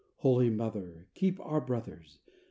Holy 0.15 0.49
Mother! 0.49 1.05
keep 1.13 1.39
our 1.41 1.61
brothers! 1.61 2.17